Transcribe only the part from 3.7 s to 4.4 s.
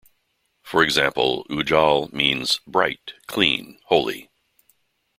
holy".